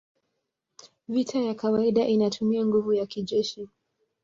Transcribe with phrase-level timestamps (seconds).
[1.07, 3.69] Vita ya kawaida inatumia nguvu ya kijeshi